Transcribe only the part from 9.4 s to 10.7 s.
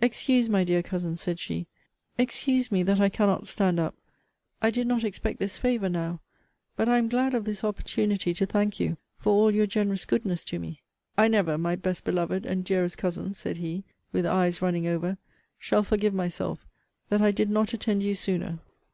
your generous goodness to